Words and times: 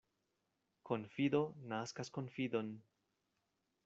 Konfido 0.89 1.41
naskas 1.73 2.11
konfidon. 2.15 2.73